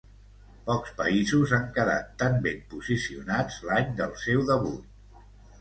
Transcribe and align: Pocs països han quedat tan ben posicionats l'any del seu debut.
Pocs 0.69 0.93
països 1.01 1.53
han 1.57 1.67
quedat 1.75 2.09
tan 2.23 2.39
ben 2.47 2.65
posicionats 2.73 3.61
l'any 3.69 3.93
del 4.01 4.17
seu 4.27 4.47
debut. 4.53 5.25